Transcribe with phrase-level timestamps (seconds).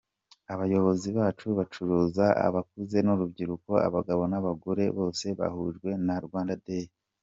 [0.53, 1.09] Abayobozi,
[1.53, 6.85] abacuruzi, abakuze n’urubyiruko, abagabo n’abagore, bose bahujwe na Rwanda Day.